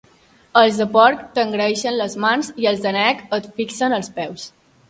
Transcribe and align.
Els 0.61 0.79
de 0.81 0.87
porc 0.95 1.21
t'engreixen 1.35 1.97
les 1.99 2.17
mans 2.25 2.51
i 2.65 2.69
els 2.73 2.83
d'ànec 2.87 3.23
et 3.41 3.49
fixen 3.61 4.01
els 4.01 4.15
peus. 4.21 4.53